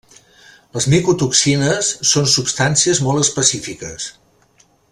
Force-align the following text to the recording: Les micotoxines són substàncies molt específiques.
Les 0.77 0.87
micotoxines 0.93 1.91
són 2.13 2.31
substàncies 2.39 3.05
molt 3.09 3.25
específiques. 3.27 4.13